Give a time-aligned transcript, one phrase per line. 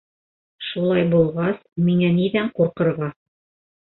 [0.67, 3.13] Шулай булғас, миңә ниҙән ҡурҡырға?